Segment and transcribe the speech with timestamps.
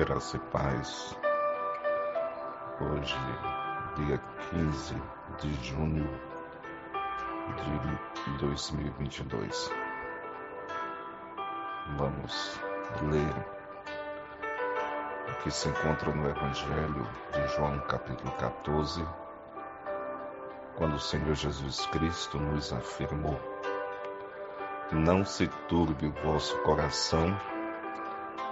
[0.00, 1.14] graça e paz.
[2.80, 3.18] Hoje,
[3.96, 4.18] dia
[4.48, 4.94] 15
[5.38, 6.08] de junho
[7.54, 9.70] de 2022.
[11.98, 12.58] Vamos
[13.10, 13.46] ler
[15.28, 19.06] o que se encontra no Evangelho de João, capítulo 14,
[20.76, 23.38] quando o Senhor Jesus Cristo nos afirmou:
[24.92, 27.36] Não se turbe o vosso coração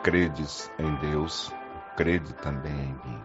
[0.09, 1.55] credes em Deus,
[1.95, 3.23] crede também em mim.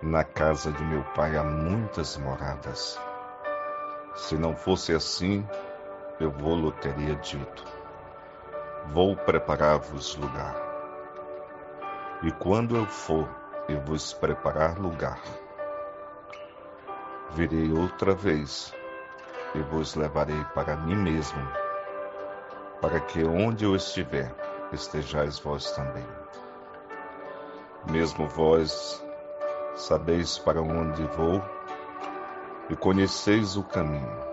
[0.00, 2.98] Na casa de meu pai há muitas moradas.
[4.14, 5.46] Se não fosse assim,
[6.18, 7.62] eu vou-lo teria dito.
[8.86, 10.56] Vou preparar-vos lugar.
[12.22, 13.28] E quando eu for
[13.68, 15.20] e vos preparar lugar,
[17.32, 18.74] virei outra vez
[19.54, 21.46] e vos levarei para mim mesmo,
[22.80, 24.34] para que onde eu estiver,
[24.72, 26.06] estejais vós também.
[27.90, 29.02] Mesmo vós
[29.74, 31.42] sabeis para onde vou
[32.68, 34.28] e conheceis o caminho.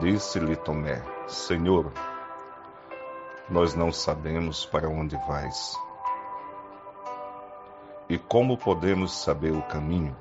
[0.00, 1.92] Disse-lhe Tomé: Senhor,
[3.48, 5.78] nós não sabemos para onde vais.
[8.08, 10.16] E como podemos saber o caminho?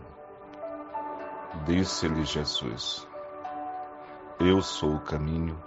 [1.65, 3.07] Disse-lhe Jesus:
[4.39, 5.61] Eu sou o caminho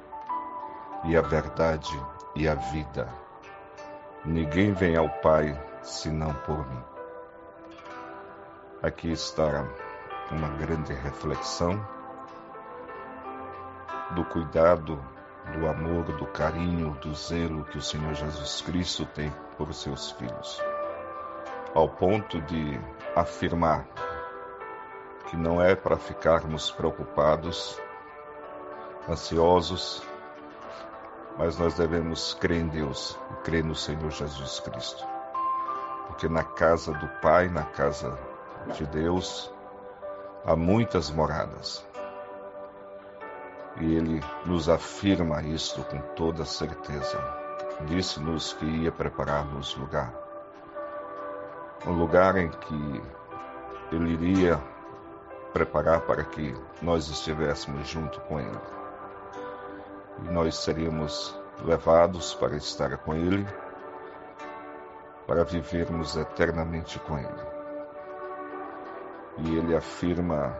[1.04, 1.90] e a verdade
[2.34, 3.08] e a vida.
[4.24, 6.82] Ninguém vem ao Pai senão por mim.
[8.82, 9.66] Aqui está
[10.30, 11.84] uma grande reflexão
[14.10, 15.02] do cuidado,
[15.52, 20.62] do amor, do carinho, do zelo que o Senhor Jesus Cristo tem por seus filhos,
[21.74, 22.80] ao ponto de
[23.16, 23.86] afirmar
[25.28, 27.78] que não é para ficarmos preocupados,
[29.08, 30.02] ansiosos,
[31.38, 35.06] mas nós devemos crer em Deus e crer no Senhor Jesus Cristo.
[36.08, 38.18] Porque na casa do Pai, na casa
[38.74, 39.50] de Deus,
[40.44, 41.86] há muitas moradas.
[43.80, 47.22] E Ele nos afirma isto com toda certeza.
[47.86, 50.12] Disse-nos que ia preparar-nos lugar.
[51.86, 53.02] Um lugar em que
[53.92, 54.60] Ele iria
[55.52, 58.77] preparar para que nós estivéssemos junto com Ele
[60.22, 63.46] nós seríamos levados para estar com Ele,
[65.26, 67.48] para vivermos eternamente com Ele.
[69.38, 70.56] E Ele afirma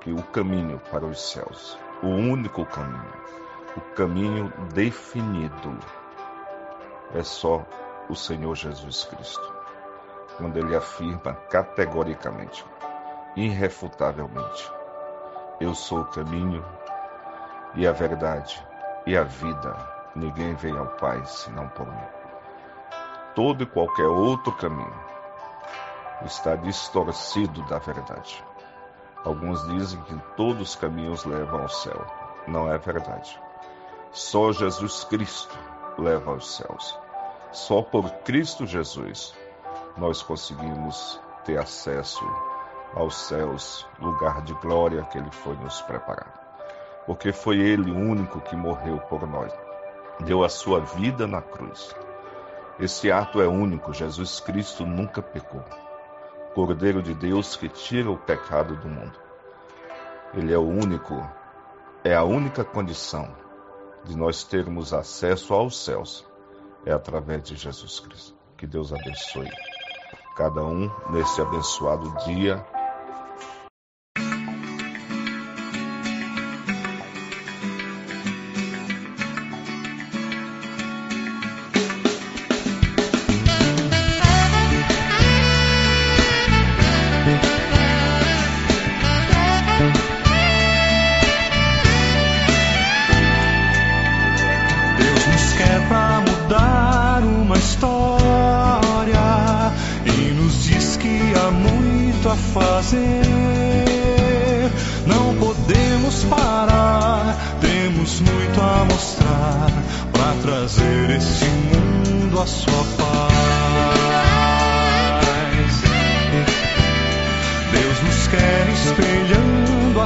[0.00, 3.12] que o caminho para os céus, o único caminho,
[3.76, 5.78] o caminho definido,
[7.14, 7.64] é só
[8.08, 9.54] o Senhor Jesus Cristo.
[10.36, 12.64] Quando Ele afirma categoricamente,
[13.36, 14.70] irrefutavelmente:
[15.60, 16.64] Eu sou o caminho,
[17.76, 18.66] e a verdade
[19.06, 19.76] e a vida.
[20.14, 22.08] Ninguém vem ao Pai senão por mim.
[23.34, 24.94] Todo e qualquer outro caminho
[26.24, 28.42] está distorcido da verdade.
[29.24, 32.06] Alguns dizem que todos os caminhos levam ao céu.
[32.48, 33.38] Não é verdade.
[34.10, 35.56] Só Jesus Cristo
[35.98, 36.98] leva aos céus.
[37.52, 39.34] Só por Cristo Jesus
[39.98, 42.24] nós conseguimos ter acesso
[42.94, 46.45] aos céus, lugar de glória que Ele foi nos preparar
[47.06, 49.52] porque foi Ele o único que morreu por nós.
[50.20, 51.94] Deu a sua vida na cruz.
[52.78, 55.64] Esse ato é único, Jesus Cristo nunca pecou.
[56.54, 59.18] Cordeiro de Deus que tira o pecado do mundo.
[60.34, 61.14] Ele é o único,
[62.02, 63.28] é a única condição
[64.04, 66.26] de nós termos acesso aos céus.
[66.84, 68.36] É através de Jesus Cristo.
[68.56, 69.50] Que Deus abençoe
[70.36, 72.62] cada um nesse abençoado dia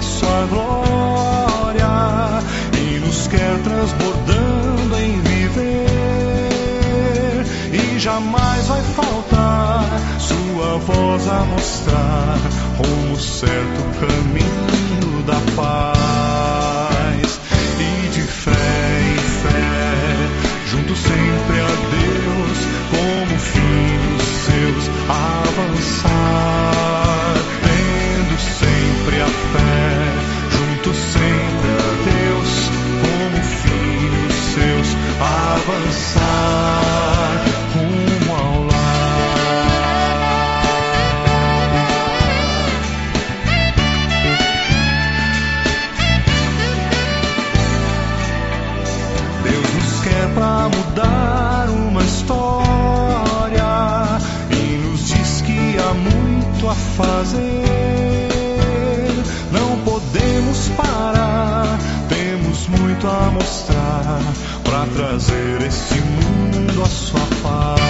[0.02, 1.86] sua glória
[2.78, 5.86] e nos quer transbordando em viver.
[7.72, 9.84] E jamais vai faltar
[10.18, 12.38] sua voz a mostrar
[12.78, 16.39] rumo certo, caminho da paz
[56.60, 57.40] muito a fazer.
[59.50, 61.78] Não podemos parar,
[62.08, 64.20] temos muito a mostrar
[64.62, 67.80] para trazer este mundo à sua paz.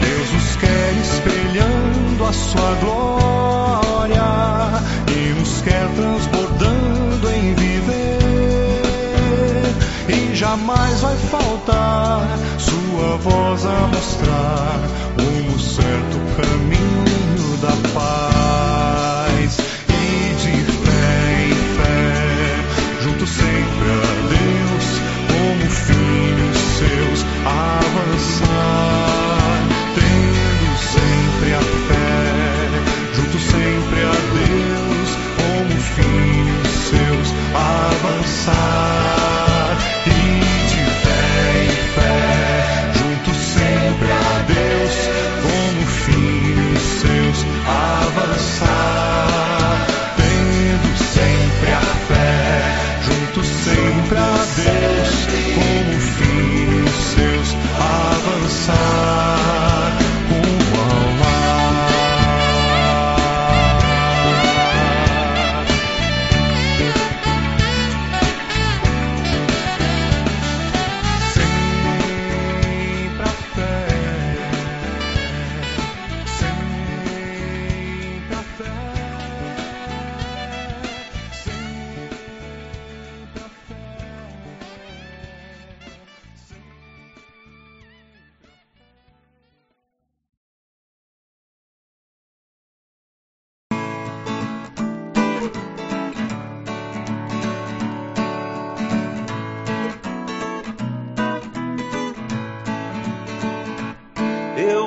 [0.00, 3.81] Deus nos quer espelhando a sua glória
[13.22, 15.41] falls on the strong we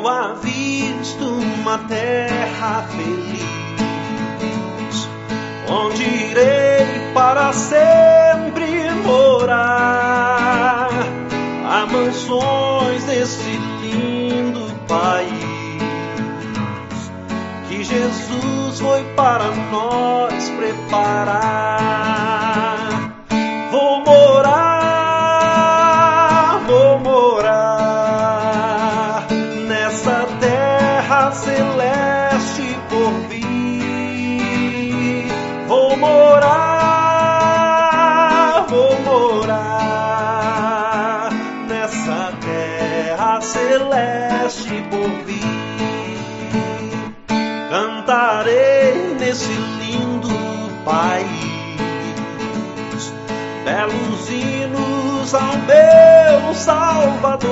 [0.06, 3.42] eu avisto uma terra feliz,
[5.68, 10.90] onde irei para sempre morar.
[11.68, 13.50] Há mansões nesse
[13.82, 15.34] lindo país
[17.68, 22.05] que Jesus foi para nós preparar.
[49.36, 50.30] desse lindo
[50.86, 51.26] país.
[53.66, 57.44] Belos hinos ao meu Salvador,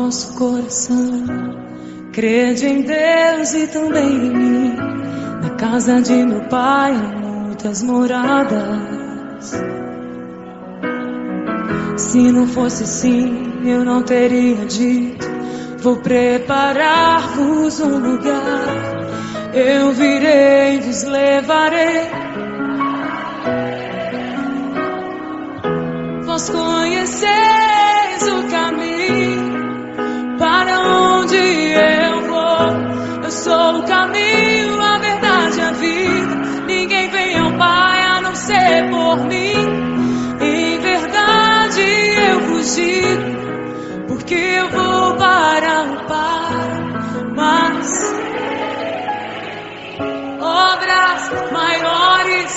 [0.07, 1.25] nosso coração.
[2.13, 4.75] Crede em Deus e também em mim.
[5.41, 9.51] Na casa de meu pai há muitas moradas.
[11.97, 15.27] Se não fosse assim, eu não teria dito:
[15.79, 18.87] Vou preparar-vos um lugar.
[19.53, 22.09] Eu virei, e vos levarei.
[26.25, 27.56] Vós conhecer.
[33.47, 36.35] sou o caminho, a verdade, a vida.
[36.67, 39.53] Ninguém vem ao Pai a não ser por mim.
[40.41, 41.81] Em verdade
[42.29, 43.03] eu fugi,
[44.09, 46.55] porque eu vou para o Pai.
[47.37, 48.15] Mas
[50.41, 52.56] obras maiores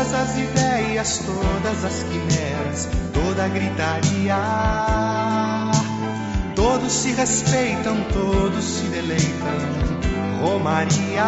[0.00, 4.36] todas as ideias, todas as quimeras, toda a gritaria.
[6.54, 9.58] Todos se respeitam, todos se deleitam.
[10.40, 11.24] Romaria.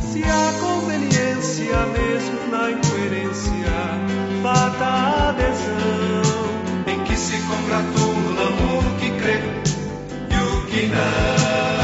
[0.00, 3.72] Se há conveniência, mesmo na incoerência,
[4.40, 6.22] fata a adesão.
[6.86, 9.40] Em que se congratula o que crê
[10.30, 11.77] e o que não.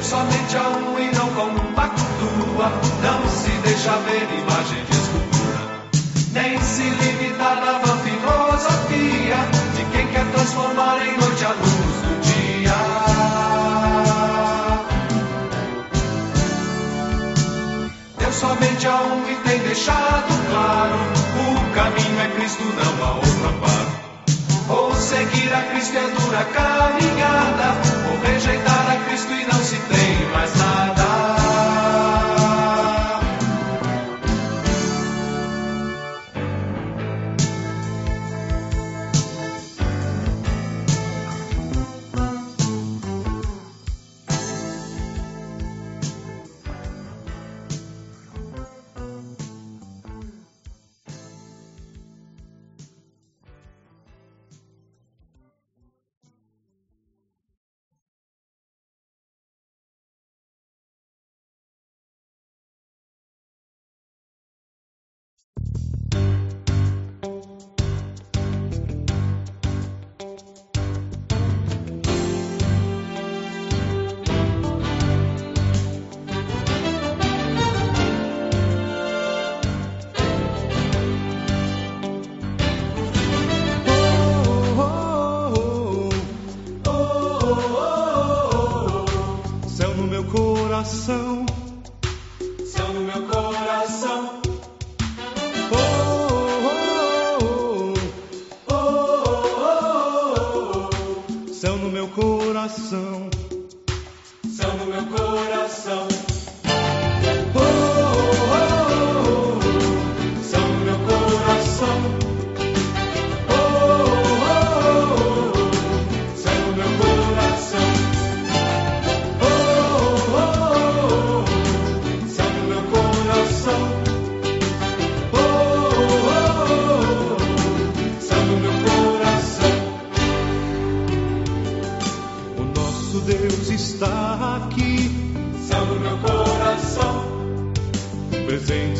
[0.00, 5.60] Deus somente a um e não compactua, não se deixa ver imagem de escultura,
[6.32, 9.36] nem se limita na vã filosofia
[9.76, 12.80] de quem quer transformar em noite a luz do dia.
[18.16, 20.96] Deus somente a um e tem deixado claro:
[21.44, 24.00] o caminho é Cristo, não há outro amparo.
[24.70, 27.74] Ou seguir a Cristo é dura caminhada,
[28.08, 29.79] ou rejeitar a Cristo e não se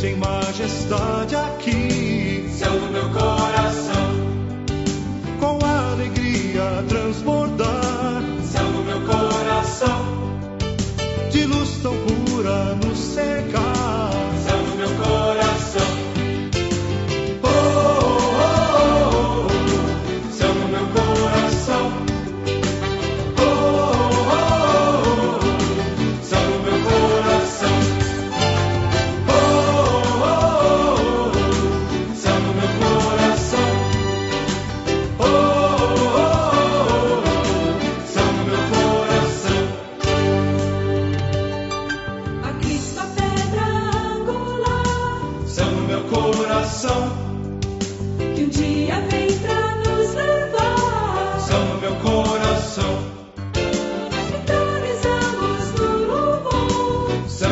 [0.04, 1.89] em majestade aqui,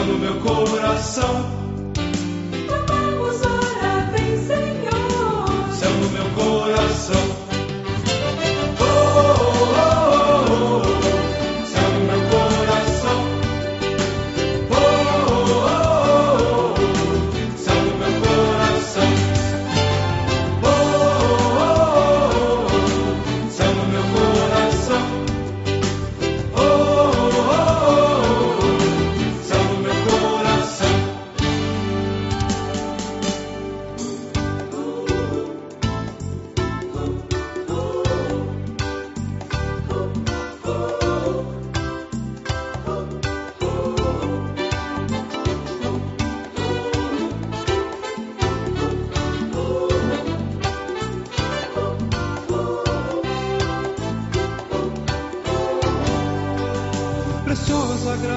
[0.08, 1.67] no meu coração.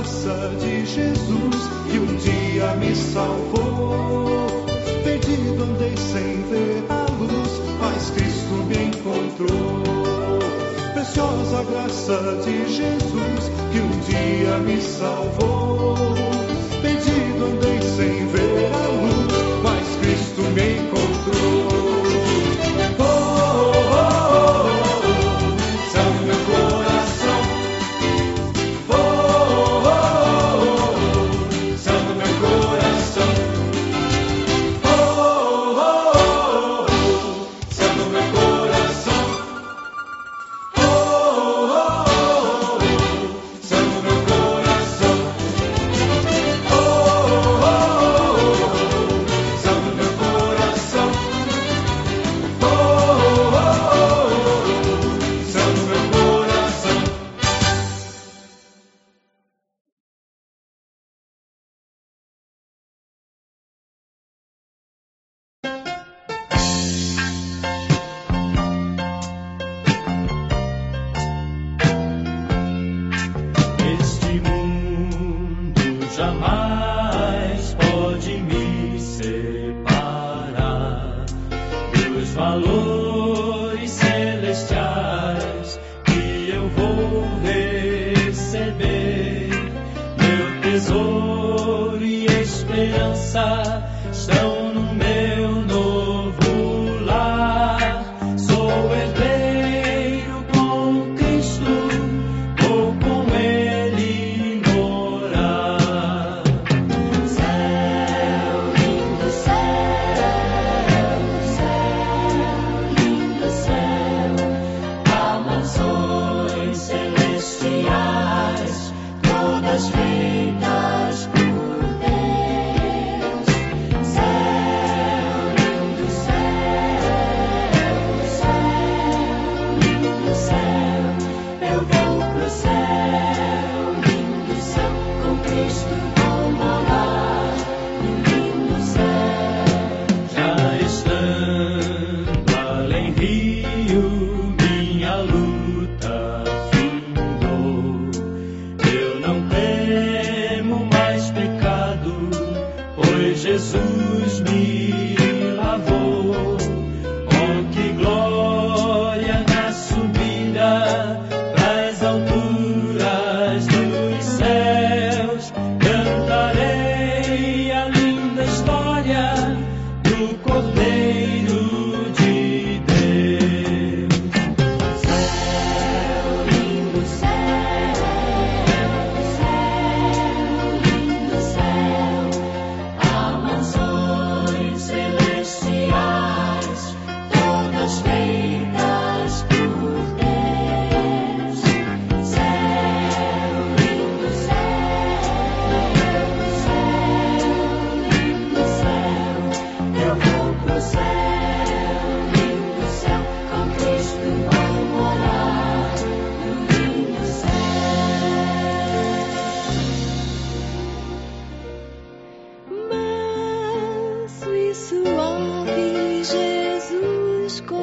[0.02, 4.66] Graça de Jesus que um dia me salvou.
[5.04, 10.40] Perdido andei sem ver a luz, mas Cristo me encontrou.
[10.94, 16.01] Preciosa graça de Jesus que um dia me salvou.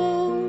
[0.09, 0.48] Jesus